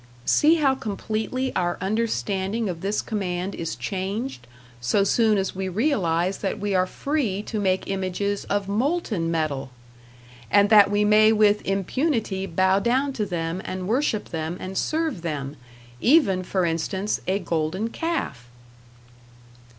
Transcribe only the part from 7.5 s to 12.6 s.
make images of molten metal! And that we may with impunity